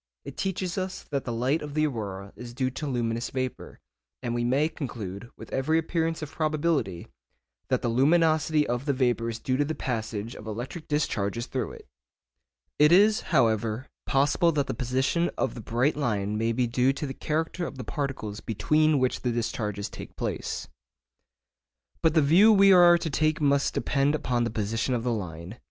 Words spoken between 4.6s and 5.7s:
conclude, with